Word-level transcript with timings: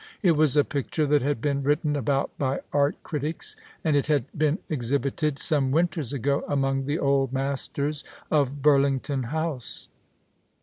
It 0.23 0.31
was 0.31 0.57
a 0.57 0.63
picture 0.63 1.05
that 1.05 1.21
had 1.21 1.41
been 1.41 1.61
written 1.61 1.95
about 1.95 2.35
by 2.39 2.61
art 2.73 2.95
critics, 3.03 3.55
and 3.83 3.95
it 3.95 4.07
had 4.07 4.25
been 4.35 4.57
exhibited 4.67 5.37
some 5.37 5.69
winters 5.69 6.11
ago 6.11 6.43
among 6.47 6.85
the 6.85 6.97
old 6.97 7.31
masters 7.31 8.03
at 8.31 8.63
Burlington 8.63 9.25
House. 9.29 9.89